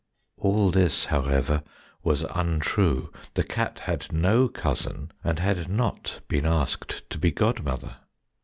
[0.37, 1.61] All this, however,
[2.03, 7.97] was untrue; the cat had no cousin, and had not been asked to be godmother.